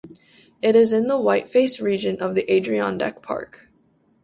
It 0.63 0.75
is 0.75 0.93
in 0.93 1.05
the 1.05 1.19
Whiteface 1.19 1.79
region 1.79 2.19
of 2.23 2.33
the 2.33 2.49
Adirondack 2.51 3.21
Park. 3.21 3.69